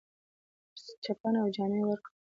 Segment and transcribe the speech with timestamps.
[1.03, 2.13] چپنه او جامې ورکړې.